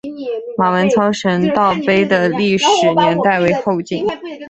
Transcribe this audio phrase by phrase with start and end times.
[0.57, 2.65] 马文操神道碑的历史
[2.95, 4.03] 年代为后晋。